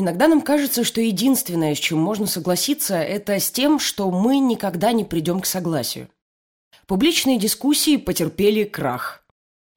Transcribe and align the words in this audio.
Иногда 0.00 0.28
нам 0.28 0.42
кажется, 0.42 0.84
что 0.84 1.00
единственное, 1.00 1.74
с 1.74 1.78
чем 1.78 1.98
можно 1.98 2.28
согласиться, 2.28 2.94
это 2.94 3.40
с 3.40 3.50
тем, 3.50 3.80
что 3.80 4.12
мы 4.12 4.38
никогда 4.38 4.92
не 4.92 5.04
придем 5.04 5.40
к 5.40 5.46
согласию. 5.46 6.08
Публичные 6.86 7.36
дискуссии 7.36 7.96
потерпели 7.96 8.62
крах. 8.62 9.24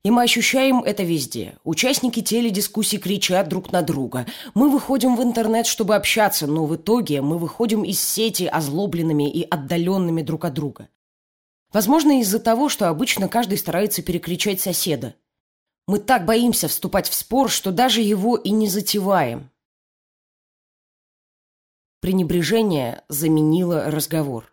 И 0.04 0.12
мы 0.12 0.22
ощущаем 0.22 0.84
это 0.84 1.02
везде. 1.02 1.58
Участники 1.64 2.22
теледискуссий 2.22 3.00
кричат 3.00 3.50
друг 3.50 3.72
на 3.72 3.82
друга. 3.82 4.28
Мы 4.54 4.70
выходим 4.70 5.16
в 5.16 5.24
интернет, 5.24 5.66
чтобы 5.66 5.96
общаться, 5.96 6.46
но 6.46 6.68
в 6.68 6.76
итоге 6.76 7.24
мы 7.24 7.40
выходим 7.40 7.82
из 7.82 8.00
сети 8.00 8.44
озлобленными 8.44 9.28
и 9.28 9.42
отдаленными 9.42 10.22
друг 10.22 10.46
от 10.46 10.54
друга. 10.54 10.88
Возможно, 11.74 12.20
из-за 12.20 12.38
того, 12.38 12.70
что 12.70 12.90
обычно 12.90 13.28
каждый 13.28 13.58
старается 13.58 14.04
перекричать 14.04 14.62
соседа. 14.62 15.16
Мы 15.88 15.98
так 15.98 16.26
боимся 16.26 16.68
вступать 16.68 17.10
в 17.10 17.16
спор, 17.16 17.50
что 17.50 17.72
даже 17.72 18.02
его 18.02 18.36
и 18.36 18.52
не 18.52 18.68
затеваем. 18.68 19.50
Пренебрежение 22.02 23.04
заменило 23.10 23.92
разговор. 23.92 24.52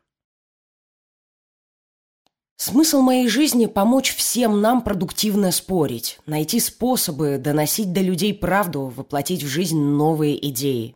Смысл 2.59 3.01
моей 3.01 3.27
жизни– 3.27 3.65
помочь 3.66 4.15
всем 4.15 4.61
нам 4.61 4.83
продуктивно 4.83 5.51
спорить, 5.51 6.19
найти 6.27 6.61
способы 6.61 7.38
доносить 7.38 7.95
до 7.95 8.02
людей 8.02 8.34
правду, 8.34 8.93
воплотить 8.95 9.43
в 9.43 9.47
жизнь 9.47 9.80
новые 9.80 10.47
идеи. 10.51 10.95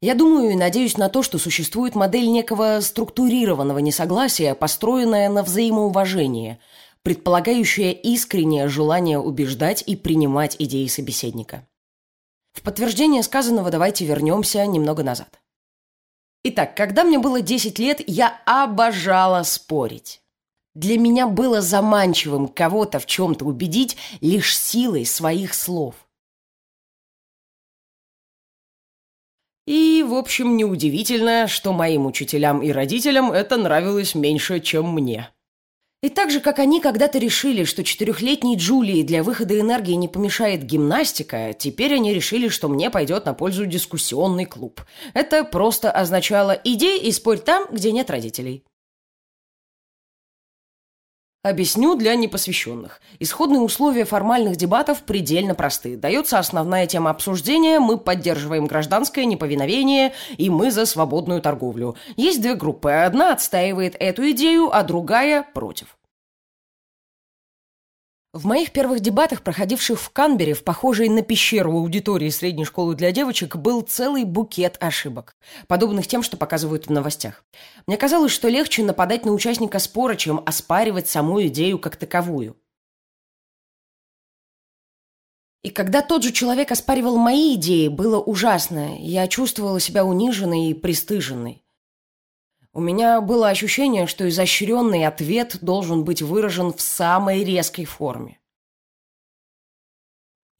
Я 0.00 0.14
думаю 0.14 0.50
и 0.52 0.56
надеюсь 0.56 0.96
на 0.96 1.08
то, 1.08 1.24
что 1.24 1.38
существует 1.38 1.96
модель 1.96 2.30
некого 2.30 2.78
структурированного 2.80 3.80
несогласия, 3.80 4.54
построенная 4.54 5.28
на 5.28 5.42
взаимоуважении, 5.42 6.60
предполагающая 7.02 7.90
искреннее 7.90 8.68
желание 8.68 9.18
убеждать 9.18 9.82
и 9.84 9.96
принимать 9.96 10.54
идеи 10.60 10.86
собеседника. 10.86 11.66
В 12.56 12.62
подтверждение 12.62 13.22
сказанного 13.22 13.70
давайте 13.70 14.06
вернемся 14.06 14.64
немного 14.66 15.02
назад. 15.02 15.40
Итак, 16.42 16.74
когда 16.74 17.04
мне 17.04 17.18
было 17.18 17.42
10 17.42 17.78
лет, 17.78 18.00
я 18.06 18.40
обожала 18.46 19.42
спорить. 19.42 20.22
Для 20.74 20.98
меня 20.98 21.26
было 21.26 21.60
заманчивым 21.60 22.48
кого-то 22.48 22.98
в 22.98 23.06
чем-то 23.06 23.44
убедить 23.44 23.96
лишь 24.22 24.58
силой 24.58 25.04
своих 25.04 25.52
слов. 25.52 25.94
И, 29.66 30.02
в 30.06 30.14
общем, 30.14 30.56
неудивительно, 30.56 31.48
что 31.48 31.72
моим 31.72 32.06
учителям 32.06 32.62
и 32.62 32.70
родителям 32.70 33.32
это 33.32 33.56
нравилось 33.56 34.14
меньше, 34.14 34.60
чем 34.60 34.92
мне. 34.92 35.30
И 36.02 36.10
так 36.10 36.30
же, 36.30 36.40
как 36.40 36.58
они 36.58 36.80
когда-то 36.80 37.18
решили, 37.18 37.64
что 37.64 37.82
четырехлетней 37.82 38.56
Джулии 38.56 39.02
для 39.02 39.22
выхода 39.22 39.58
энергии 39.58 39.94
не 39.94 40.08
помешает 40.08 40.62
гимнастика, 40.62 41.54
теперь 41.58 41.94
они 41.94 42.12
решили, 42.12 42.48
что 42.48 42.68
мне 42.68 42.90
пойдет 42.90 43.24
на 43.24 43.32
пользу 43.32 43.64
дискуссионный 43.64 44.44
клуб. 44.44 44.82
Это 45.14 45.42
просто 45.42 45.90
означало 45.90 46.52
«иди 46.52 46.98
и 46.98 47.10
спорь 47.12 47.38
там, 47.38 47.66
где 47.72 47.92
нет 47.92 48.10
родителей». 48.10 48.65
Объясню 51.46 51.94
для 51.94 52.16
непосвященных. 52.16 53.00
Исходные 53.20 53.60
условия 53.60 54.04
формальных 54.04 54.56
дебатов 54.56 55.04
предельно 55.04 55.54
просты. 55.54 55.96
Дается 55.96 56.40
основная 56.40 56.88
тема 56.88 57.10
обсуждения, 57.10 57.78
мы 57.78 57.98
поддерживаем 57.98 58.66
гражданское 58.66 59.24
неповиновение, 59.26 60.12
и 60.38 60.50
мы 60.50 60.72
за 60.72 60.86
свободную 60.86 61.40
торговлю. 61.40 61.94
Есть 62.16 62.42
две 62.42 62.56
группы. 62.56 62.90
Одна 62.90 63.32
отстаивает 63.32 63.94
эту 64.00 64.28
идею, 64.32 64.76
а 64.76 64.82
другая 64.82 65.46
против. 65.54 65.96
В 68.36 68.44
моих 68.44 68.70
первых 68.70 69.00
дебатах, 69.00 69.40
проходивших 69.40 69.98
в 69.98 70.10
Канбере, 70.10 70.52
в 70.52 70.62
похожей 70.62 71.08
на 71.08 71.22
пещеру 71.22 71.72
аудитории 71.72 72.28
средней 72.28 72.66
школы 72.66 72.94
для 72.94 73.10
девочек, 73.10 73.56
был 73.56 73.80
целый 73.80 74.24
букет 74.24 74.76
ошибок, 74.78 75.36
подобных 75.68 76.06
тем, 76.06 76.22
что 76.22 76.36
показывают 76.36 76.86
в 76.86 76.90
новостях. 76.90 77.46
Мне 77.86 77.96
казалось, 77.96 78.32
что 78.32 78.48
легче 78.48 78.84
нападать 78.84 79.24
на 79.24 79.32
участника 79.32 79.78
спора, 79.78 80.16
чем 80.16 80.42
оспаривать 80.44 81.08
саму 81.08 81.46
идею 81.46 81.78
как 81.78 81.96
таковую. 81.96 82.58
И 85.62 85.70
когда 85.70 86.02
тот 86.02 86.22
же 86.22 86.30
человек 86.30 86.70
оспаривал 86.70 87.16
мои 87.16 87.54
идеи, 87.54 87.88
было 87.88 88.20
ужасно. 88.20 88.98
Я 88.98 89.28
чувствовала 89.28 89.80
себя 89.80 90.04
униженной 90.04 90.68
и 90.68 90.74
пристыженной. 90.74 91.65
У 92.76 92.80
меня 92.82 93.22
было 93.22 93.48
ощущение, 93.48 94.06
что 94.06 94.28
изощренный 94.28 95.06
ответ 95.06 95.56
должен 95.62 96.04
быть 96.04 96.20
выражен 96.20 96.74
в 96.74 96.82
самой 96.82 97.42
резкой 97.42 97.86
форме. 97.86 98.38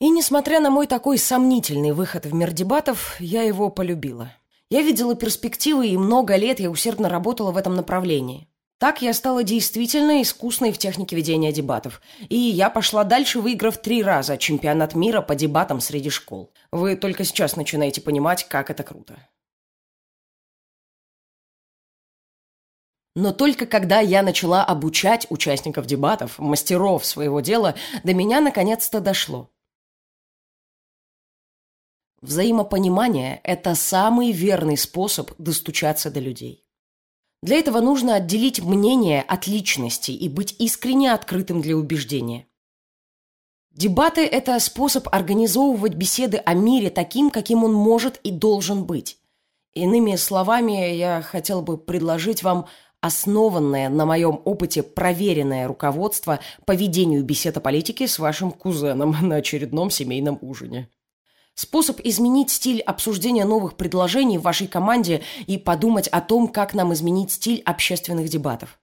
И 0.00 0.08
несмотря 0.08 0.60
на 0.60 0.70
мой 0.70 0.86
такой 0.86 1.18
сомнительный 1.18 1.92
выход 1.92 2.24
в 2.24 2.32
мир 2.32 2.52
дебатов, 2.52 3.20
я 3.20 3.42
его 3.42 3.68
полюбила. 3.68 4.32
Я 4.70 4.80
видела 4.80 5.14
перспективы, 5.14 5.88
и 5.88 5.98
много 5.98 6.36
лет 6.36 6.58
я 6.58 6.70
усердно 6.70 7.10
работала 7.10 7.52
в 7.52 7.58
этом 7.58 7.74
направлении. 7.74 8.48
Так 8.78 9.02
я 9.02 9.12
стала 9.12 9.44
действительно 9.44 10.22
искусной 10.22 10.72
в 10.72 10.78
технике 10.78 11.16
ведения 11.16 11.52
дебатов. 11.52 12.00
И 12.30 12.36
я 12.38 12.70
пошла 12.70 13.04
дальше, 13.04 13.40
выиграв 13.40 13.76
три 13.76 14.02
раза 14.02 14.38
чемпионат 14.38 14.94
мира 14.94 15.20
по 15.20 15.34
дебатам 15.34 15.80
среди 15.80 16.08
школ. 16.08 16.50
Вы 16.72 16.96
только 16.96 17.24
сейчас 17.24 17.56
начинаете 17.56 18.00
понимать, 18.00 18.48
как 18.48 18.70
это 18.70 18.84
круто. 18.84 19.18
Но 23.16 23.32
только 23.32 23.64
когда 23.64 24.00
я 24.00 24.22
начала 24.22 24.62
обучать 24.62 25.26
участников 25.30 25.86
дебатов, 25.86 26.38
мастеров 26.38 27.06
своего 27.06 27.40
дела, 27.40 27.74
до 28.04 28.12
меня 28.12 28.42
наконец-то 28.42 29.00
дошло. 29.00 29.48
Взаимопонимание– 32.20 33.40
это 33.42 33.74
самый 33.74 34.32
верный 34.32 34.76
способ 34.76 35.30
достучаться 35.38 36.10
до 36.10 36.20
людей. 36.20 36.66
Для 37.42 37.56
этого 37.56 37.80
нужно 37.80 38.16
отделить 38.16 38.60
мнение 38.60 39.22
от 39.22 39.46
личности 39.46 40.10
и 40.10 40.28
быть 40.28 40.54
искренне 40.58 41.10
открытым 41.10 41.62
для 41.62 41.74
убеждения. 41.74 42.46
Дебаты– 43.70 44.26
это 44.26 44.58
способ 44.60 45.08
организовывать 45.10 45.94
беседы 45.94 46.36
о 46.36 46.52
мире 46.52 46.90
таким, 46.90 47.30
каким 47.30 47.64
он 47.64 47.72
может 47.72 48.18
и 48.18 48.30
должен 48.30 48.84
быть. 48.84 49.18
Иными 49.72 50.16
словами, 50.16 50.94
я 50.94 51.22
хотел 51.22 51.62
бы 51.62 51.78
предложить 51.78 52.42
вам– 52.42 52.66
основанное 53.00 53.88
на 53.88 54.06
моем 54.06 54.40
опыте 54.44 54.82
проверенное 54.82 55.68
руководство 55.68 56.40
по 56.64 56.72
ведению 56.72 57.24
бесед 57.24 57.56
о 57.56 58.06
с 58.06 58.18
вашим 58.18 58.50
кузеном 58.50 59.16
на 59.22 59.36
очередном 59.36 59.90
семейном 59.90 60.38
ужине. 60.40 60.88
Способ 61.54 62.00
изменить 62.04 62.50
стиль 62.50 62.82
обсуждения 62.82 63.46
новых 63.46 63.76
предложений 63.76 64.38
в 64.38 64.42
вашей 64.42 64.66
команде 64.66 65.22
и 65.46 65.56
подумать 65.56 66.06
о 66.08 66.20
том, 66.20 66.48
как 66.48 66.74
нам 66.74 66.92
изменить 66.92 67.32
стиль 67.32 67.62
общественных 67.64 68.28
дебатов. 68.28 68.78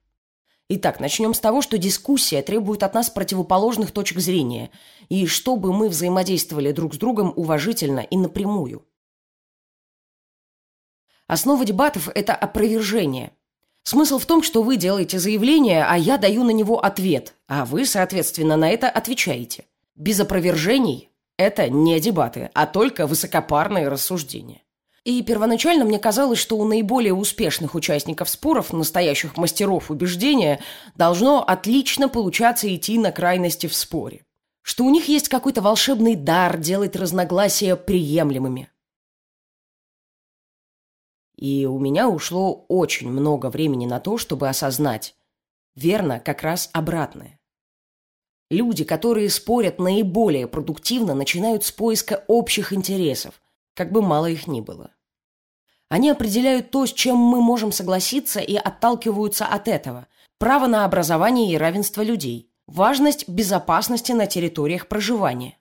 Итак, 0.69 0.99
начнем 0.99 1.35
с 1.35 1.39
того, 1.39 1.61
что 1.61 1.77
дискуссия 1.77 2.41
требует 2.41 2.81
от 2.81 2.95
нас 2.95 3.11
противоположных 3.11 3.91
точек 3.91 4.19
зрения, 4.19 4.71
и 5.09 5.27
чтобы 5.27 5.71
мы 5.71 5.87
взаимодействовали 5.87 6.71
друг 6.71 6.95
с 6.95 6.97
другом 6.97 7.31
уважительно 7.35 7.99
и 7.99 8.17
напрямую. 8.17 8.83
Основа 11.27 11.63
дебатов– 11.65 12.09
это 12.15 12.33
опровержение– 12.33 13.33
Смысл 13.83 14.17
в 14.17 14.25
том, 14.25 14.43
что 14.43 14.63
вы 14.63 14.77
делаете 14.77 15.19
заявление, 15.19 15.83
а 15.83 15.97
я 15.97 16.17
даю 16.17 16.43
на 16.43 16.51
него 16.51 16.83
ответ, 16.83 17.35
а 17.47 17.65
вы, 17.65 17.85
соответственно, 17.85 18.55
на 18.55 18.69
это 18.69 18.89
отвечаете. 18.89 19.65
Без 19.95 20.19
опровержений 20.19 21.09
это 21.37 21.69
не 21.69 21.99
дебаты, 21.99 22.49
а 22.53 22.65
только 22.65 23.07
высокопарные 23.07 23.89
рассуждения. 23.89 24.61
И 25.03 25.21
первоначально 25.21 25.83
мне 25.83 25.99
казалось, 25.99 26.39
что 26.39 26.57
у 26.57 26.63
наиболее 26.63 27.13
успешных 27.13 27.75
участников 27.75 28.29
споров, 28.29 28.71
настоящих 28.71 29.35
мастеров 29.35 29.91
убеждения, 29.91 30.61
должно 30.95 31.43
отлично 31.43 32.07
получаться 32.07 32.73
идти 32.73 32.97
на 32.97 33.11
крайности 33.11 33.67
в 33.67 33.75
споре. 33.75 34.23
Что 34.61 34.85
у 34.85 34.89
них 34.89 35.09
есть 35.09 35.27
какой-то 35.27 35.61
волшебный 35.61 36.15
дар 36.15 36.57
делать 36.57 36.95
разногласия 36.95 37.75
приемлемыми. 37.75 38.69
И 41.43 41.65
у 41.65 41.77
меня 41.77 42.07
ушло 42.07 42.63
очень 42.69 43.11
много 43.11 43.47
времени 43.47 43.85
на 43.85 43.99
то, 43.99 44.17
чтобы 44.17 44.47
осознать. 44.47 45.13
Верно, 45.75 46.21
как 46.21 46.41
раз 46.41 46.69
обратное. 46.71 47.37
Люди, 48.49 48.85
которые 48.85 49.29
спорят 49.29 49.77
наиболее 49.77 50.47
продуктивно, 50.47 51.13
начинают 51.13 51.65
с 51.65 51.71
поиска 51.73 52.23
общих 52.29 52.71
интересов, 52.71 53.41
как 53.73 53.91
бы 53.91 54.01
мало 54.01 54.27
их 54.27 54.47
ни 54.47 54.61
было. 54.61 54.91
Они 55.89 56.09
определяют 56.09 56.71
то, 56.71 56.85
с 56.85 56.93
чем 56.93 57.17
мы 57.17 57.41
можем 57.41 57.73
согласиться, 57.73 58.39
и 58.39 58.55
отталкиваются 58.55 59.45
от 59.45 59.67
этого. 59.67 60.07
Право 60.39 60.67
на 60.67 60.85
образование 60.85 61.51
и 61.51 61.57
равенство 61.57 62.03
людей. 62.03 62.53
Важность 62.67 63.27
безопасности 63.27 64.13
на 64.13 64.27
территориях 64.27 64.87
проживания. 64.87 65.57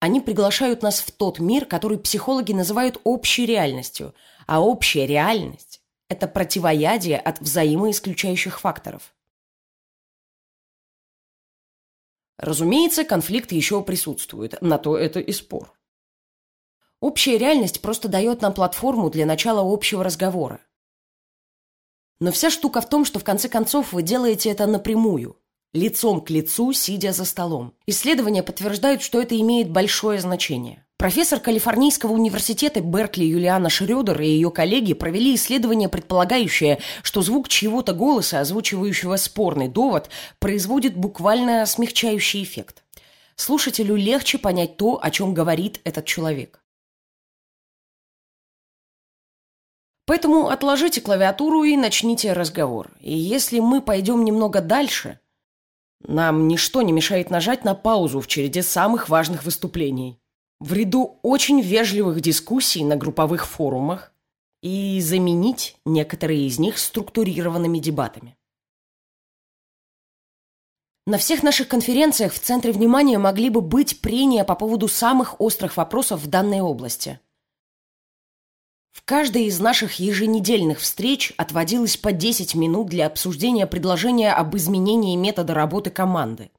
Они 0.00 0.22
приглашают 0.22 0.82
нас 0.82 1.00
в 1.00 1.12
тот 1.12 1.38
мир, 1.38 1.66
который 1.66 1.98
психологи 1.98 2.54
называют 2.54 2.98
общей 3.04 3.44
реальностью, 3.44 4.14
а 4.46 4.62
общая 4.62 5.06
реальность– 5.06 5.82
это 6.08 6.26
противоядие 6.26 7.18
от 7.18 7.40
взаимоисключающих 7.40 8.60
факторов. 8.60 9.14
Разумеется, 12.38 13.04
конфликт 13.04 13.52
еще 13.52 13.82
присутствует, 13.82 14.60
на 14.62 14.78
то 14.78 14.96
это 14.96 15.20
и 15.20 15.32
спор. 15.32 15.78
Общая 17.00 17.36
реальность 17.36 17.82
просто 17.82 18.08
дает 18.08 18.40
нам 18.40 18.54
платформу 18.54 19.10
для 19.10 19.26
начала 19.26 19.60
общего 19.60 20.02
разговора. 20.02 20.62
Но 22.20 22.32
вся 22.32 22.48
штука 22.48 22.80
в 22.80 22.88
том, 22.88 23.04
что 23.04 23.18
в 23.18 23.24
конце 23.24 23.50
концов 23.50 23.92
вы 23.92 24.02
делаете 24.02 24.50
это 24.50 24.66
напрямую, 24.66 25.39
лицом 25.72 26.20
к 26.20 26.30
лицу, 26.30 26.72
сидя 26.72 27.12
за 27.12 27.24
столом. 27.24 27.74
Исследования 27.86 28.42
подтверждают, 28.42 29.02
что 29.02 29.20
это 29.20 29.38
имеет 29.38 29.70
большое 29.70 30.20
значение. 30.20 30.84
Профессор 30.96 31.40
Калифорнийского 31.40 32.12
университета 32.12 32.82
Беркли 32.82 33.24
Юлиана 33.24 33.70
Шрёдер 33.70 34.20
и 34.20 34.26
ее 34.26 34.50
коллеги 34.50 34.92
провели 34.92 35.34
исследование, 35.34 35.88
предполагающее, 35.88 36.78
что 37.02 37.22
звук 37.22 37.48
чьего-то 37.48 37.94
голоса, 37.94 38.40
озвучивающего 38.40 39.16
спорный 39.16 39.68
довод, 39.68 40.10
производит 40.40 40.96
буквально 40.96 41.64
смягчающий 41.64 42.42
эффект. 42.42 42.82
Слушателю 43.36 43.96
легче 43.96 44.36
понять 44.36 44.76
то, 44.76 45.00
о 45.02 45.10
чем 45.10 45.32
говорит 45.32 45.80
этот 45.84 46.04
человек. 46.04 46.60
Поэтому 50.04 50.48
отложите 50.48 51.00
клавиатуру 51.00 51.62
и 51.62 51.76
начните 51.78 52.34
разговор. 52.34 52.90
И 53.00 53.16
если 53.16 53.60
мы 53.60 53.80
пойдем 53.80 54.24
немного 54.24 54.60
дальше, 54.60 55.20
нам 56.06 56.48
ничто 56.48 56.82
не 56.82 56.92
мешает 56.92 57.30
нажать 57.30 57.64
на 57.64 57.74
паузу 57.74 58.20
в 58.20 58.26
череде 58.26 58.62
самых 58.62 59.08
важных 59.08 59.44
выступлений. 59.44 60.18
В 60.58 60.72
ряду 60.72 61.18
очень 61.22 61.60
вежливых 61.60 62.20
дискуссий 62.20 62.84
на 62.84 62.96
групповых 62.96 63.46
форумах 63.46 64.12
и 64.62 65.00
заменить 65.00 65.76
некоторые 65.84 66.46
из 66.46 66.58
них 66.58 66.78
структурированными 66.78 67.78
дебатами. 67.78 68.36
На 71.06 71.18
всех 71.18 71.42
наших 71.42 71.68
конференциях 71.68 72.32
в 72.32 72.38
центре 72.38 72.72
внимания 72.72 73.18
могли 73.18 73.48
бы 73.48 73.62
быть 73.62 74.00
прения 74.00 74.44
по 74.44 74.54
поводу 74.54 74.86
самых 74.86 75.40
острых 75.40 75.76
вопросов 75.76 76.20
в 76.20 76.28
данной 76.28 76.60
области– 76.60 77.20
в 78.92 79.02
каждой 79.04 79.44
из 79.44 79.60
наших 79.60 80.00
еженедельных 80.00 80.80
встреч 80.80 81.32
отводилось 81.36 81.96
по 81.96 82.12
10 82.12 82.54
минут 82.54 82.88
для 82.88 83.06
обсуждения 83.06 83.66
предложения 83.66 84.32
об 84.32 84.56
изменении 84.56 85.16
метода 85.16 85.54
работы 85.54 85.90
команды. 85.90 86.50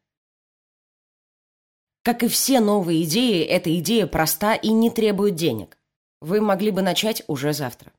Как 2.04 2.24
и 2.24 2.28
все 2.28 2.62
новые 2.62 3.04
идеи, 3.04 3.44
эта 3.44 3.78
идея 3.80 4.08
проста 4.08 4.56
и 4.56 4.70
не 4.70 4.90
требует 4.90 5.36
денег. 5.36 5.78
Вы 6.20 6.42
могли 6.42 6.72
бы 6.72 6.82
начать 6.82 7.24
уже 7.28 7.54
завтра. 7.54 7.92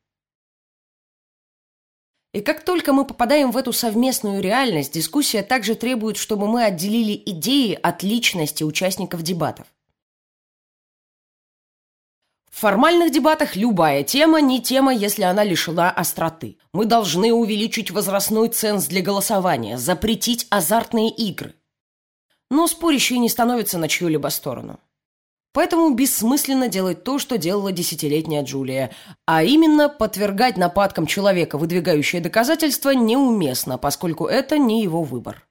И 2.33 2.41
как 2.41 2.65
только 2.65 2.95
мы 2.95 3.05
попадаем 3.05 3.51
в 3.51 3.57
эту 3.59 3.73
совместную 3.73 4.43
реальность, 4.43 4.95
дискуссия 4.95 5.43
также 5.43 5.75
требует, 5.75 6.17
чтобы 6.17 6.49
мы 6.49 6.65
отделили 6.65 7.23
идеи 7.27 7.79
от 7.81 8.03
личности 8.03 8.65
участников 8.65 9.23
дебатов. 9.23 9.67
В 12.53 12.61
формальных 12.61 13.11
дебатах 13.11 13.57
любая 13.57 14.05
тема 14.05 14.41
не 14.41 14.61
тема, 14.61 14.95
если 14.95 15.23
она 15.23 15.43
лишена 15.43 15.91
остроты. 15.91 16.59
Мы 16.73 16.85
должны 16.85 17.33
увеличить 17.33 17.91
возрастной 17.91 18.51
ценз 18.51 18.87
для 18.87 19.01
голосования, 19.01 19.79
запретить 19.79 20.47
азартные 20.51 21.09
игры. 21.09 21.55
Но 22.51 22.67
спорящие 22.69 23.19
не 23.19 23.31
становятся 23.31 23.79
на 23.79 23.89
чью-либо 23.89 24.29
сторону. 24.29 24.79
Поэтому 25.55 25.95
бессмысленно 25.95 26.69
делать 26.69 27.05
то, 27.05 27.19
что 27.19 27.39
делала 27.39 27.73
десятилетняя 27.73 28.45
Джулия, 28.45 28.91
а 29.27 29.43
именно 29.43 29.89
подвергать 29.89 30.59
нападкам 30.59 31.07
человека, 31.07 31.57
выдвигающее 31.57 32.21
доказательства, 32.21 32.91
неуместно, 32.91 33.79
поскольку 33.79 34.27
это 34.27 34.59
не 34.59 34.83
его 34.83 35.03
выбор. 35.03 35.47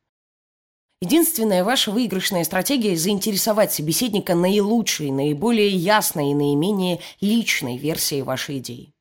Единственная 1.04 1.64
ваша 1.64 1.90
выигрышная 1.92 2.44
стратегия– 2.44 2.96
заинтересовать 2.96 3.74
собеседника 3.74 4.36
наилучшей, 4.36 5.10
наиболее 5.10 5.70
ясной 5.70 6.30
и 6.30 6.36
наименее 6.36 7.00
личной 7.20 7.78
версией 7.78 8.22
вашей 8.22 8.60
идеи. 8.60 8.94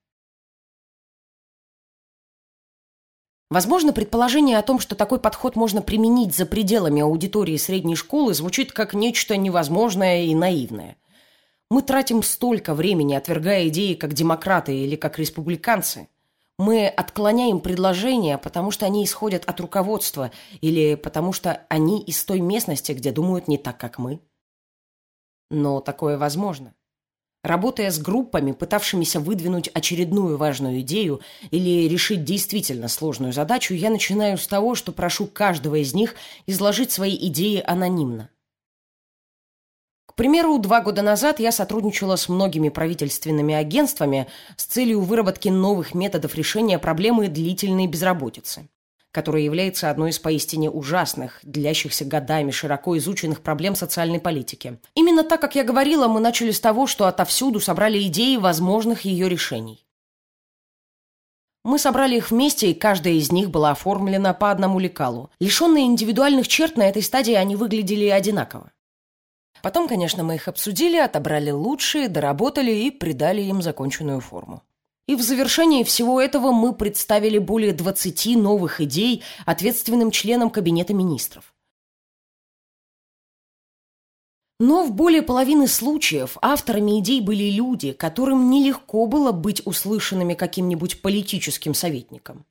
Возможно, 3.50 3.92
предположение 3.92 4.56
о 4.56 4.62
том, 4.62 4.78
что 4.78 4.94
такой 4.94 5.20
подход 5.20 5.56
можно 5.56 5.82
применить 5.82 6.34
за 6.34 6.46
пределами 6.46 7.02
аудитории 7.02 7.58
средней 7.58 7.96
школы, 7.96 8.32
звучит 8.32 8.72
как 8.72 8.94
нечто 8.94 9.36
невозможное 9.36 10.22
и 10.22 10.34
наивное. 10.34 10.96
Мы 11.68 11.82
тратим 11.82 12.22
столько 12.22 12.74
времени, 12.74 13.12
отвергая 13.12 13.68
идеи 13.68 13.92
как 13.92 14.14
демократы 14.14 14.74
или 14.74 14.96
как 14.96 15.18
республиканцы– 15.18 16.08
мы 16.60 16.88
отклоняем 16.88 17.58
предложения, 17.60 18.36
потому 18.36 18.70
что 18.70 18.84
они 18.84 19.02
исходят 19.02 19.44
от 19.46 19.58
руководства 19.60 20.30
или 20.60 20.94
потому 20.94 21.32
что 21.32 21.64
они 21.70 22.02
из 22.02 22.22
той 22.22 22.40
местности, 22.40 22.92
где 22.92 23.12
думают 23.12 23.48
не 23.48 23.56
так, 23.56 23.78
как 23.78 23.98
мы. 23.98 24.20
Но 25.50 25.80
такое 25.80 26.18
возможно. 26.18 26.74
Работая 27.42 27.90
с 27.90 27.98
группами, 27.98 28.52
пытавшимися 28.52 29.20
выдвинуть 29.20 29.70
очередную 29.72 30.36
важную 30.36 30.82
идею 30.82 31.22
или 31.50 31.88
решить 31.88 32.24
действительно 32.24 32.88
сложную 32.88 33.32
задачу, 33.32 33.72
я 33.72 33.88
начинаю 33.88 34.36
с 34.36 34.46
того, 34.46 34.74
что 34.74 34.92
прошу 34.92 35.26
каждого 35.26 35.76
из 35.76 35.94
них 35.94 36.14
изложить 36.46 36.92
свои 36.92 37.16
идеи 37.16 37.64
анонимно. 37.66 38.28
Примеру, 40.20 40.58
два 40.58 40.82
года 40.82 41.00
назад 41.00 41.40
я 41.40 41.50
сотрудничала 41.50 42.16
с 42.16 42.28
многими 42.28 42.68
правительственными 42.68 43.54
агентствами 43.54 44.26
с 44.58 44.64
целью 44.66 45.00
выработки 45.00 45.48
новых 45.48 45.94
методов 45.94 46.34
решения 46.34 46.78
проблемы 46.78 47.28
длительной 47.28 47.86
безработицы, 47.86 48.68
которая 49.12 49.40
является 49.40 49.88
одной 49.88 50.10
из 50.10 50.18
поистине 50.18 50.68
ужасных, 50.68 51.40
длящихся 51.42 52.04
годами 52.04 52.50
широко 52.50 52.98
изученных 52.98 53.40
проблем 53.40 53.74
социальной 53.74 54.20
политики. 54.20 54.78
Именно 54.94 55.24
так, 55.24 55.40
как 55.40 55.54
я 55.54 55.64
говорила, 55.64 56.06
мы 56.06 56.20
начали 56.20 56.50
с 56.50 56.60
того, 56.60 56.86
что 56.86 57.06
отовсюду 57.06 57.58
собрали 57.58 57.98
идеи 58.02 58.36
возможных 58.36 59.06
ее 59.06 59.26
решений. 59.26 59.86
Мы 61.64 61.78
собрали 61.78 62.18
их 62.18 62.30
вместе, 62.30 62.70
и 62.70 62.74
каждая 62.74 63.14
из 63.14 63.32
них 63.32 63.50
была 63.50 63.70
оформлена 63.70 64.34
по 64.34 64.50
одному 64.50 64.80
лекалу. 64.80 65.30
Лишенные 65.40 65.86
индивидуальных 65.86 66.46
черт 66.46 66.76
на 66.76 66.86
этой 66.86 67.00
стадии 67.00 67.32
они 67.32 67.56
выглядели 67.56 68.08
одинаково. 68.08 68.70
Потом, 69.62 69.88
конечно, 69.88 70.24
мы 70.24 70.36
их 70.36 70.48
обсудили, 70.48 70.96
отобрали 70.96 71.50
лучшие, 71.50 72.08
доработали 72.08 72.72
и 72.72 72.90
придали 72.90 73.42
им 73.42 73.62
законченную 73.62 74.20
форму. 74.20 74.62
И 75.06 75.16
в 75.16 75.22
завершении 75.22 75.82
всего 75.82 76.20
этого 76.20 76.52
мы 76.52 76.72
представили 76.72 77.38
более 77.38 77.72
20 77.72 78.36
новых 78.36 78.80
идей 78.80 79.24
ответственным 79.44 80.10
членам 80.10 80.50
Кабинета 80.50 80.94
министров. 80.94 81.52
Но 84.60 84.84
в 84.84 84.92
более 84.92 85.22
половины 85.22 85.66
случаев 85.66 86.36
авторами 86.42 87.00
идей 87.00 87.22
были 87.22 87.50
люди, 87.50 87.92
которым 87.92 88.50
нелегко 88.50 89.06
было 89.06 89.32
быть 89.32 89.66
услышанными 89.66 90.34
каким-нибудь 90.34 91.02
политическим 91.02 91.72
советником. 91.72 92.44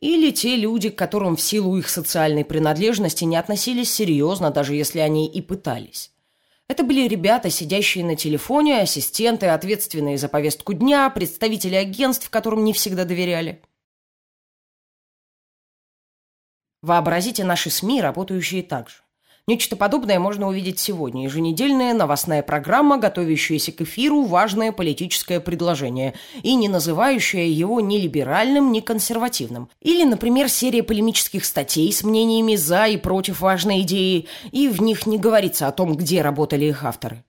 Или 0.00 0.30
те 0.30 0.54
люди, 0.54 0.90
к 0.90 0.98
которым 0.98 1.34
в 1.34 1.40
силу 1.40 1.78
их 1.78 1.88
социальной 1.88 2.44
принадлежности 2.44 3.24
не 3.24 3.36
относились 3.36 3.90
серьезно, 3.90 4.50
даже 4.50 4.74
если 4.74 4.98
они 4.98 5.26
и 5.26 5.40
пытались. 5.40 6.12
Это 6.66 6.82
были 6.82 7.06
ребята, 7.06 7.50
сидящие 7.50 8.04
на 8.04 8.16
телефоне, 8.16 8.80
ассистенты, 8.80 9.46
ответственные 9.46 10.16
за 10.16 10.28
повестку 10.28 10.72
дня, 10.72 11.10
представители 11.10 11.74
агентств, 11.74 12.30
которым 12.30 12.64
не 12.64 12.72
всегда 12.72 13.04
доверяли. 13.04 13.62
Вообразите 16.80 17.44
наши 17.44 17.70
СМИ, 17.70 18.00
работающие 18.00 18.62
так 18.62 18.88
же. 18.88 19.03
Нечто 19.46 19.76
подобное 19.76 20.18
можно 20.18 20.48
увидеть 20.48 20.78
сегодня. 20.78 21.24
Еженедельная 21.24 21.92
новостная 21.92 22.42
программа, 22.42 22.96
готовящаяся 22.96 23.72
к 23.72 23.82
эфиру 23.82 24.22
важное 24.22 24.72
политическое 24.72 25.38
предложение 25.38 26.14
и 26.42 26.54
не 26.54 26.66
называющая 26.68 27.44
его 27.44 27.78
ни 27.82 27.98
либеральным, 27.98 28.72
ни 28.72 28.80
консервативным. 28.80 29.68
Или, 29.82 30.04
например, 30.04 30.48
серия 30.48 30.82
полемических 30.82 31.44
статей 31.44 31.92
с 31.92 32.02
мнениями 32.02 32.56
за 32.56 32.86
и 32.86 32.96
против 32.96 33.42
важной 33.42 33.82
идеи, 33.82 34.28
и 34.50 34.66
в 34.68 34.80
них 34.80 35.06
не 35.06 35.18
говорится 35.18 35.68
о 35.68 35.72
том, 35.72 35.94
где 35.94 36.22
работали 36.22 36.64
их 36.64 36.82
авторы. 36.82 37.22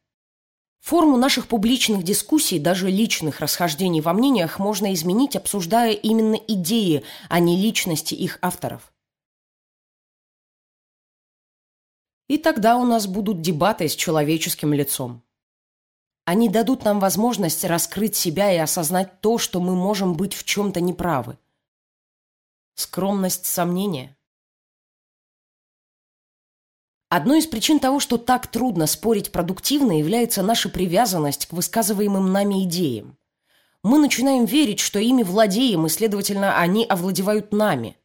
Форму 0.80 1.18
наших 1.18 1.48
публичных 1.48 2.04
дискуссий, 2.04 2.60
даже 2.60 2.90
личных 2.90 3.42
расхождений 3.42 4.00
во 4.00 4.14
мнениях, 4.14 4.58
можно 4.58 4.94
изменить, 4.94 5.36
обсуждая 5.36 5.92
именно 5.92 6.36
идеи, 6.48 7.04
а 7.28 7.40
не 7.40 7.62
личности 7.62 8.14
их 8.14 8.40
авторов. 8.42 8.95
И 12.28 12.40
тогда 12.40 12.78
у 12.78 12.86
нас 12.86 13.06
будут 13.06 13.42
дебаты 13.42 13.88
с 13.88 13.96
человеческим 13.96 14.74
лицом. 14.74 15.24
Они 16.26 16.50
дадут 16.50 16.84
нам 16.84 17.00
возможность 17.00 17.64
раскрыть 17.64 18.16
себя 18.16 18.52
и 18.52 18.58
осознать 18.58 19.22
то, 19.22 19.38
что 19.38 19.62
мы 19.62 19.76
можем 19.76 20.16
быть 20.16 20.34
в 20.34 20.44
чем-то 20.44 20.82
неправы. 20.82 21.38
Скромность 22.74 23.46
сомнения. 23.46 24.18
Одной 27.10 27.40
из 27.40 27.46
причин 27.46 27.80
того, 27.80 28.00
что 28.00 28.18
так 28.18 28.48
трудно 28.48 28.88
спорить 28.88 29.32
продуктивно, 29.32 30.00
является 30.00 30.42
наша 30.42 30.70
привязанность 30.70 31.46
к 31.46 31.54
высказываемым 31.54 32.32
нами 32.32 32.64
идеям. 32.64 33.18
Мы 33.84 34.00
начинаем 34.00 34.46
верить, 34.46 34.80
что 34.80 34.98
ими 34.98 35.22
владеем, 35.22 35.86
и, 35.86 35.90
следовательно, 35.90 36.58
они 36.58 36.86
овладевают 36.86 37.54
нами– 37.54 37.98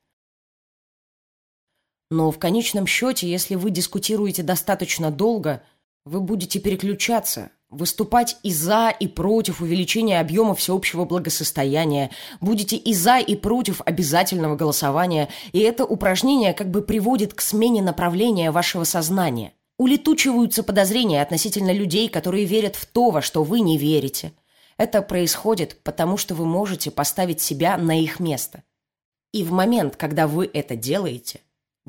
Но 2.11 2.33
в 2.33 2.38
конечном 2.38 2.87
счете, 2.87 3.31
если 3.31 3.55
вы 3.55 3.71
дискутируете 3.71 4.43
достаточно 4.43 5.11
долго, 5.11 5.62
вы 6.05 6.21
будете 6.21 6.59
переключаться, 6.59 7.50
выступать 7.69 8.37
и 8.43 8.52
за, 8.52 8.90
и 8.90 9.07
против 9.07 9.61
увеличения 9.61 10.19
объема 10.19 10.57
всеобщего 10.57 11.05
благосостояния, 11.05 12.11
будете 12.40 12.76
и 12.76 12.95
за, 12.95 13.19
и 13.19 13.37
против 13.37 13.81
обязательного 13.85 14.57
голосования, 14.57 15.29
и 15.52 15.61
это 15.61 15.85
упражнение 15.85 16.52
как 16.52 16.71
бы 16.71 16.83
приводит 16.83 17.33
к 17.33 17.40
смене 17.40 17.81
направления 17.81 18.50
вашего 18.50 18.85
сознания. 18.85 19.52
Улетучиваются 19.79 20.62
подозрения 20.62 21.23
относительно 21.23 21.73
людей, 21.73 22.09
которые 22.09 22.45
верят 22.45 22.76
в 22.76 22.87
то, 22.87 23.11
во 23.11 23.23
что 23.23 23.45
вы 23.45 23.61
не 23.61 23.79
верите. 23.79 24.33
Это 24.76 25.00
происходит 25.00 25.81
потому, 25.83 26.17
что 26.17 26.35
вы 26.35 26.45
можете 26.45 26.90
поставить 26.90 27.40
себя 27.40 27.76
на 27.79 27.99
их 27.99 28.19
место. 28.19 28.62
И 29.33 29.45
в 29.45 29.52
момент, 29.52 29.97
когда 29.97 30.26
вы 30.26 30.50
это 30.52 30.75
делаете, 30.75 31.40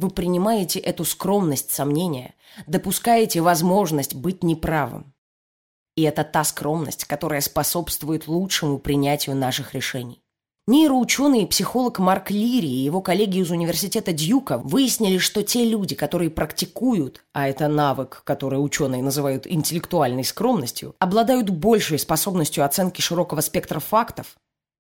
вы 0.02 0.10
принимаете 0.10 0.80
эту 0.80 1.06
скромность 1.06 1.72
сомнения, 1.72 2.34
допускаете 2.66 3.42
возможность 3.42 4.16
быть 4.16 4.44
неправым. 4.44 5.14
И 5.96 6.02
это 6.02 6.24
та 6.24 6.44
скромность, 6.44 7.06
которая 7.06 7.42
способствует 7.42 8.28
лучшему 8.28 8.80
принятию 8.80 9.36
наших 9.36 9.76
решений. 9.76 10.24
Нейроученый 10.68 11.44
и 11.44 11.46
психолог 11.46 12.00
Марк 12.00 12.32
Лири 12.32 12.70
и 12.70 12.84
его 12.84 13.02
коллеги 13.02 13.40
из 13.40 13.52
университета 13.52 14.14
Дьюка 14.14 14.58
выяснили, 14.60 15.18
что 15.18 15.44
те 15.44 15.66
люди, 15.66 15.96
которые 15.96 16.30
практикуют, 16.30 17.24
а 17.34 17.48
это 17.50 17.68
навык, 17.68 18.22
который 18.24 18.64
ученые 18.64 19.02
называют 19.02 19.48
интеллектуальной 19.48 20.24
скромностью, 20.24 20.96
обладают 21.00 21.50
большей 21.50 22.00
способностью 22.00 22.64
оценки 22.64 23.02
широкого 23.02 23.42
спектра 23.42 23.80
фактов, 23.80 24.38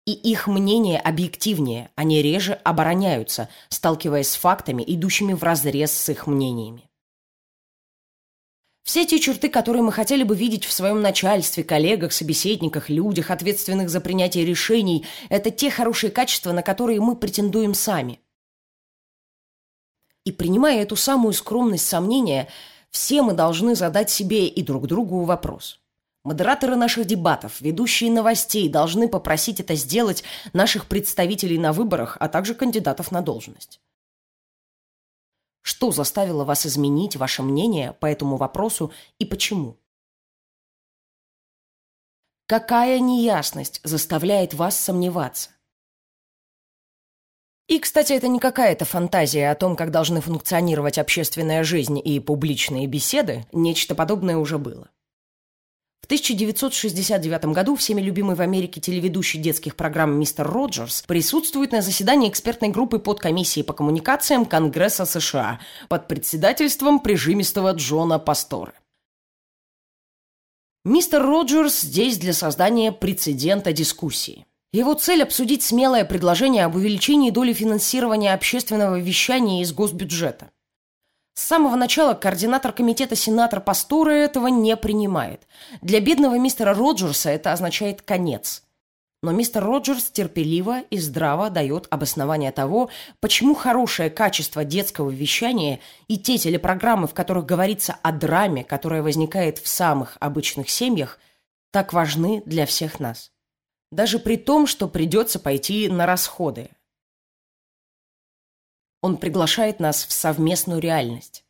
и 0.06 0.12
их 0.12 0.46
мнение 0.46 0.98
объективнее, 0.98 1.90
они 1.94 2.22
реже 2.22 2.54
обороняются, 2.64 3.48
сталкиваясь 3.68 4.30
с 4.30 4.36
фактами, 4.36 4.82
идущими 4.86 5.34
вразрез 5.34 5.92
с 5.92 6.08
их 6.08 6.26
мнениями. 6.26 6.90
Все 8.82 9.04
те 9.04 9.20
черты, 9.20 9.48
которые 9.48 9.82
мы 9.82 9.92
хотели 9.92 10.24
бы 10.24 10.34
видеть 10.34 10.64
в 10.64 10.72
своем 10.72 11.00
начальстве, 11.00 11.62
коллегах, 11.62 12.12
собеседниках, 12.12 12.88
людях, 12.88 13.30
ответственных 13.30 13.90
за 13.90 14.00
принятие 14.00 14.44
решений, 14.44 15.06
это 15.28 15.50
те 15.50 15.70
хорошие 15.70 16.10
качества, 16.10 16.52
на 16.52 16.62
которые 16.62 17.00
мы 17.00 17.14
претендуем 17.14 17.74
сами. 17.74 18.20
И 20.24 20.32
принимая 20.32 20.82
эту 20.82 20.96
самую 20.96 21.32
скромность 21.34 21.86
сомнения, 21.86 22.48
все 22.90 23.22
мы 23.22 23.32
должны 23.32 23.74
задать 23.74 24.10
себе 24.10 24.48
и 24.48 24.62
друг 24.62 24.86
другу 24.86 25.24
вопрос. 25.24 25.79
Модераторы 26.22 26.76
наших 26.76 27.06
дебатов, 27.06 27.60
ведущие 27.62 28.10
новостей 28.10 28.68
должны 28.68 29.08
попросить 29.08 29.58
это 29.58 29.74
сделать 29.74 30.22
наших 30.52 30.86
представителей 30.86 31.58
на 31.58 31.72
выборах, 31.72 32.18
а 32.20 32.28
также 32.28 32.54
кандидатов 32.54 33.10
на 33.10 33.22
должность. 33.22 33.80
Что 35.62 35.92
заставило 35.92 36.44
вас 36.44 36.66
изменить 36.66 37.16
ваше 37.16 37.42
мнение 37.42 37.94
по 37.94 38.06
этому 38.06 38.36
вопросу 38.36 38.92
и 39.18 39.24
почему? 39.24 39.78
Какая 42.46 42.98
неясность 43.00 43.80
заставляет 43.82 44.52
вас 44.52 44.76
сомневаться? 44.78 45.50
И, 47.66 47.78
кстати, 47.78 48.12
это 48.12 48.26
не 48.26 48.40
какая-то 48.40 48.84
фантазия 48.84 49.50
о 49.50 49.54
том, 49.54 49.76
как 49.76 49.90
должны 49.90 50.20
функционировать 50.20 50.98
общественная 50.98 51.62
жизнь 51.62 52.00
и 52.02 52.18
публичные 52.18 52.88
беседы. 52.88 53.46
Нечто 53.52 53.94
подобное 53.94 54.36
уже 54.36 54.58
было. 54.58 54.90
В 56.02 56.06
1969 56.06 57.44
году 57.46 57.76
всеми 57.76 58.00
любимый 58.00 58.34
в 58.34 58.40
Америке 58.40 58.80
телеведущий 58.80 59.38
детских 59.40 59.76
программ 59.76 60.18
мистер 60.18 60.46
Роджерс 60.50 61.02
присутствует 61.02 61.72
на 61.72 61.82
заседании 61.82 62.28
экспертной 62.28 62.70
группы 62.70 62.98
подкомиссии 62.98 63.62
по 63.62 63.74
коммуникациям 63.74 64.44
Конгресса 64.46 65.04
США 65.04 65.60
под 65.88 66.08
председательством 66.08 67.00
прижимистого 67.00 67.72
Джона 67.72 68.18
Пастора. 68.18 68.72
Мистер 70.84 71.22
Роджерс 71.22 71.82
здесь 71.82 72.16
для 72.18 72.32
создания 72.32 72.90
прецедента 72.90 73.72
дискуссии. 73.72 74.46
Его 74.72 74.94
цель– 74.94 75.22
обсудить 75.24 75.62
смелое 75.62 76.04
предложение 76.04 76.64
об 76.64 76.76
увеличении 76.76 77.30
доли 77.30 77.52
финансирования 77.52 78.32
общественного 78.32 78.98
вещания 78.98 79.62
из 79.62 79.72
госбюджета– 79.72 80.50
с 81.40 81.42
самого 81.42 81.74
начала 81.74 82.12
координатор 82.12 82.70
комитета 82.70 83.16
сенатор 83.16 83.62
Пастора 83.62 84.10
этого 84.10 84.48
не 84.48 84.76
принимает. 84.76 85.48
Для 85.80 86.00
бедного 86.00 86.38
мистера 86.38 86.74
Роджерса 86.74 87.30
это 87.30 87.50
означает 87.50 88.02
конец. 88.02 88.62
Но 89.22 89.32
мистер 89.32 89.64
Роджерс 89.64 90.10
терпеливо 90.10 90.82
и 90.90 90.98
здраво 90.98 91.48
дает 91.48 91.86
обоснование 91.88 92.52
того, 92.52 92.90
почему 93.20 93.54
хорошее 93.54 94.10
качество 94.10 94.64
детского 94.64 95.08
вещания 95.08 95.80
и 96.08 96.18
те 96.18 96.36
телепрограммы, 96.36 97.06
в 97.06 97.14
которых 97.14 97.46
говорится 97.46 97.96
о 98.02 98.12
драме, 98.12 98.62
которая 98.62 99.02
возникает 99.02 99.56
в 99.56 99.66
самых 99.66 100.18
обычных 100.20 100.68
семьях, 100.68 101.18
так 101.70 101.94
важны 101.94 102.42
для 102.44 102.66
всех 102.66 103.00
нас. 103.00 103.32
Даже 103.90 104.18
при 104.18 104.36
том, 104.36 104.66
что 104.66 104.88
придется 104.88 105.38
пойти 105.38 105.88
на 105.88 106.04
расходы, 106.04 106.68
он 109.00 109.16
приглашает 109.16 109.80
нас 109.80 110.04
в 110.04 110.12
совместную 110.12 110.80
реальность. 110.80 111.44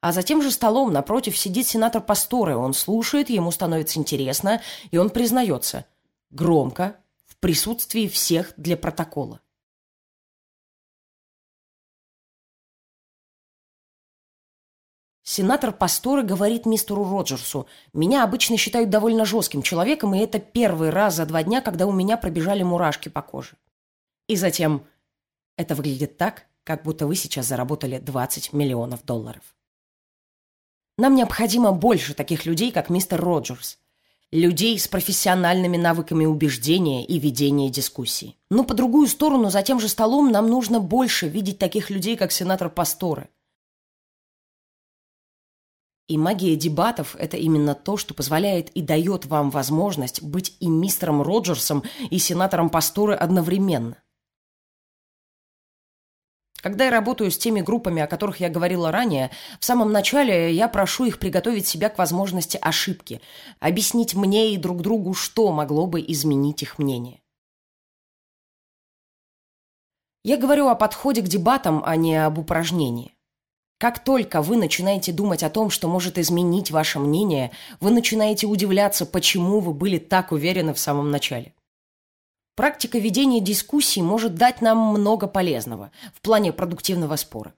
А 0.00 0.12
за 0.12 0.22
тем 0.22 0.42
же 0.42 0.50
столом 0.50 0.92
напротив 0.92 1.38
сидит 1.38 1.66
сенатор 1.66 2.02
Пасторе. 2.02 2.56
Он 2.56 2.74
слушает, 2.74 3.30
ему 3.30 3.50
становится 3.52 4.00
интересно, 4.00 4.60
и 4.90 4.98
он 4.98 5.10
признается. 5.10 5.86
Громко, 6.30 6.96
в 7.26 7.36
присутствии 7.36 8.08
всех 8.08 8.52
для 8.56 8.76
протокола. 8.76 9.40
Сенатор 15.22 15.72
Пасторе 15.72 16.24
говорит 16.24 16.66
мистеру 16.66 17.08
Роджерсу, 17.08 17.68
«Меня 17.92 18.24
обычно 18.24 18.56
считают 18.56 18.90
довольно 18.90 19.24
жестким 19.24 19.62
человеком, 19.62 20.14
и 20.14 20.18
это 20.18 20.40
первый 20.40 20.90
раз 20.90 21.14
за 21.14 21.26
два 21.26 21.44
дня, 21.44 21.60
когда 21.60 21.86
у 21.86 21.92
меня 21.92 22.16
пробежали 22.16 22.64
мурашки 22.64 23.08
по 23.08 23.22
коже». 23.22 23.56
И 24.26 24.34
затем 24.34 24.84
это 25.62 25.74
выглядит 25.74 26.18
так, 26.18 26.46
как 26.64 26.82
будто 26.82 27.06
вы 27.06 27.16
сейчас 27.16 27.46
заработали 27.46 27.98
20 27.98 28.52
миллионов 28.52 29.04
долларов. 29.04 29.42
Нам 30.98 31.14
необходимо 31.14 31.72
больше 31.72 32.14
таких 32.14 32.44
людей, 32.44 32.70
как 32.70 32.90
мистер 32.90 33.20
Роджерс. 33.20 33.78
Людей 34.30 34.78
с 34.78 34.88
профессиональными 34.88 35.76
навыками 35.76 36.24
убеждения 36.24 37.04
и 37.04 37.18
ведения 37.18 37.70
дискуссий. 37.70 38.38
Но 38.50 38.64
по 38.64 38.74
другую 38.74 39.06
сторону, 39.06 39.50
за 39.50 39.62
тем 39.62 39.78
же 39.78 39.88
столом, 39.88 40.30
нам 40.30 40.48
нужно 40.48 40.80
больше 40.80 41.28
видеть 41.28 41.58
таких 41.58 41.90
людей, 41.90 42.16
как 42.16 42.32
сенатор 42.32 42.70
Пасторы. 42.70 43.28
И 46.08 46.18
магия 46.18 46.56
дебатов– 46.56 47.14
это 47.18 47.36
именно 47.36 47.74
то, 47.74 47.96
что 47.96 48.14
позволяет 48.14 48.70
и 48.70 48.82
дает 48.82 49.26
вам 49.26 49.50
возможность 49.50 50.22
быть 50.22 50.56
и 50.60 50.66
мистером 50.66 51.22
Роджерсом, 51.22 51.84
и 52.10 52.18
сенатором 52.18 52.70
Пасторы 52.70 53.14
одновременно– 53.14 54.02
когда 56.62 56.84
я 56.84 56.90
работаю 56.90 57.30
с 57.30 57.36
теми 57.36 57.60
группами, 57.60 58.00
о 58.00 58.06
которых 58.06 58.38
я 58.38 58.48
говорила 58.48 58.92
ранее, 58.92 59.30
в 59.58 59.64
самом 59.64 59.90
начале 59.90 60.54
я 60.54 60.68
прошу 60.68 61.04
их 61.04 61.18
приготовить 61.18 61.66
себя 61.66 61.88
к 61.88 61.98
возможности 61.98 62.56
ошибки, 62.56 63.20
объяснить 63.58 64.14
мне 64.14 64.54
и 64.54 64.56
друг 64.56 64.80
другу, 64.80 65.12
что 65.12 65.50
могло 65.50 65.86
бы 65.86 66.00
изменить 66.00 66.62
их 66.62 66.78
мнение. 66.78 67.20
Я 70.24 70.36
говорю 70.36 70.68
о 70.68 70.76
подходе 70.76 71.20
к 71.20 71.26
дебатам, 71.26 71.82
а 71.84 71.96
не 71.96 72.14
об 72.24 72.38
упражнении. 72.38 73.12
Как 73.78 74.04
только 74.04 74.40
вы 74.40 74.56
начинаете 74.56 75.10
думать 75.10 75.42
о 75.42 75.50
том, 75.50 75.68
что 75.68 75.88
может 75.88 76.16
изменить 76.16 76.70
ваше 76.70 77.00
мнение, 77.00 77.50
вы 77.80 77.90
начинаете 77.90 78.46
удивляться, 78.46 79.04
почему 79.04 79.58
вы 79.58 79.74
были 79.74 79.98
так 79.98 80.30
уверены 80.30 80.72
в 80.72 80.78
самом 80.78 81.10
начале. 81.10 81.52
Практика 82.54 82.98
ведения 82.98 83.40
дискуссий 83.40 84.02
может 84.02 84.34
дать 84.34 84.60
нам 84.60 84.78
много 84.78 85.26
полезного 85.26 85.90
в 86.14 86.20
плане 86.20 86.52
продуктивного 86.52 87.16
спора. 87.16 87.54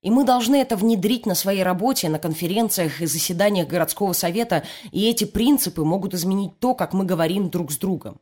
И 0.00 0.10
мы 0.10 0.24
должны 0.24 0.56
это 0.56 0.76
внедрить 0.76 1.26
на 1.26 1.34
своей 1.34 1.62
работе, 1.62 2.08
на 2.08 2.18
конференциях 2.18 3.00
и 3.00 3.06
заседаниях 3.06 3.68
городского 3.68 4.12
совета, 4.12 4.64
и 4.90 5.08
эти 5.08 5.24
принципы 5.24 5.84
могут 5.84 6.14
изменить 6.14 6.58
то, 6.58 6.74
как 6.74 6.92
мы 6.92 7.04
говорим 7.04 7.50
друг 7.50 7.72
с 7.72 7.78
другом. 7.78 8.20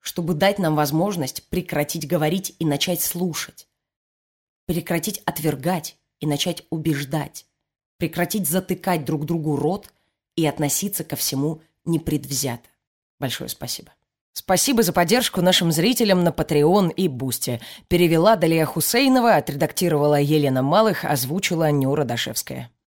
Чтобы 0.00 0.34
дать 0.34 0.58
нам 0.58 0.74
возможность 0.74 1.48
прекратить 1.48 2.06
говорить 2.06 2.54
и 2.58 2.64
начать 2.64 3.00
слушать. 3.00 3.68
Прекратить 4.66 5.22
отвергать 5.24 5.96
и 6.20 6.26
начать 6.26 6.66
убеждать. 6.70 7.46
Прекратить 7.98 8.48
затыкать 8.48 9.04
друг 9.04 9.24
другу 9.24 9.56
рот 9.56 9.92
и 10.36 10.46
относиться 10.46 11.04
ко 11.04 11.16
всему 11.16 11.62
непредвзято. 11.88 12.68
Большое 13.18 13.50
спасибо. 13.50 13.92
Спасибо 14.32 14.84
за 14.84 14.92
поддержку 14.92 15.42
нашим 15.42 15.72
зрителям 15.72 16.22
на 16.22 16.28
Patreon 16.28 16.92
и 16.92 17.08
Бусте. 17.08 17.60
Перевела 17.88 18.36
Далия 18.36 18.64
Хусейнова, 18.66 19.34
отредактировала 19.34 20.20
Елена 20.20 20.62
Малых, 20.62 21.04
озвучила 21.04 21.72
Нюра 21.72 22.04
Дашевская. 22.04 22.70